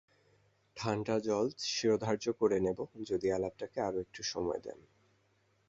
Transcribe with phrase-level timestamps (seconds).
[0.77, 4.79] ঠাণ্ডা জল শিরোধার্য করে নেব, যদি আলাপটাকে আরো একটু সময় দেন।